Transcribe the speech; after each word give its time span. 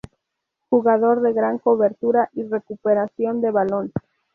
Jugador 0.71 1.21
de 1.21 1.31
gran 1.31 1.59
cobertura 1.59 2.31
y 2.33 2.41
recuperación 2.41 3.39
de 3.39 3.51
balón. 3.51 3.91